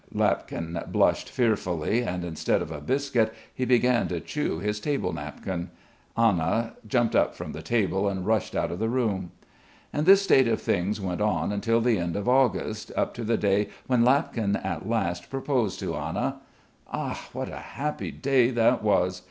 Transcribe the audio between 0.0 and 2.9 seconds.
Ah ha!" Lapkin blushed fearfully and instead of a